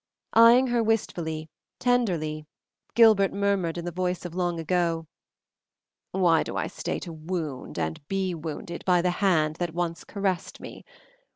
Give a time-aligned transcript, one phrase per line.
[0.33, 1.47] Eyeing her wistfully,
[1.77, 2.47] tenderly,
[2.95, 5.05] Gilbert murmured, in the voice of long ago,
[6.09, 10.03] "Why do I stay to wound and to be wounded by the hand that once
[10.03, 10.83] caressed me?